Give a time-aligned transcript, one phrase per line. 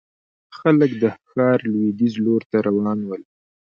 [0.57, 3.21] خلک د ښار لوېديځ لور ته روان ول.